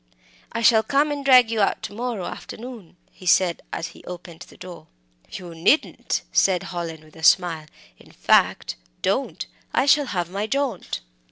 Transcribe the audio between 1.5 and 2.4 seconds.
you out to morrow